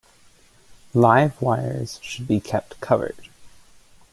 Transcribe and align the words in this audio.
Live 0.95 1.39
wires 1.39 1.99
should 2.01 2.27
be 2.27 2.39
kept 2.39 2.79
covered. 2.81 3.27